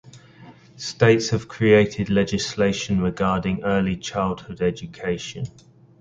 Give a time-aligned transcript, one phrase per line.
[0.77, 5.45] States have created legislation regarding early childhood education.